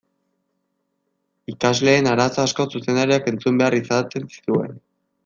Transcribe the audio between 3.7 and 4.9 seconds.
izaten zituen.